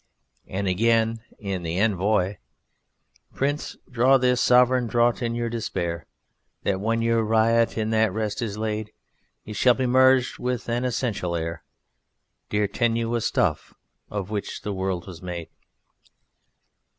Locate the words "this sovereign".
4.17-4.87